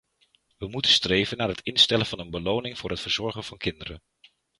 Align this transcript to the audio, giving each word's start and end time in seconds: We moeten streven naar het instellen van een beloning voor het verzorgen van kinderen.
We 0.57 0.67
moeten 0.69 0.91
streven 0.91 1.37
naar 1.37 1.47
het 1.47 1.61
instellen 1.61 2.05
van 2.05 2.19
een 2.19 2.29
beloning 2.29 2.77
voor 2.77 2.89
het 2.89 2.99
verzorgen 2.99 3.43
van 3.43 3.57
kinderen. 3.57 4.01